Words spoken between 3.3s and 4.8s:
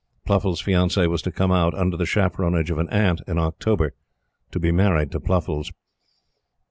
October, to be